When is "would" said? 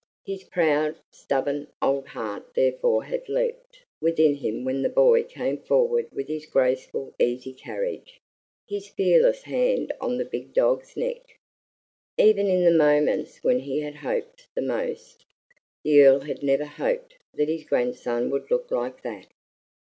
18.31-18.49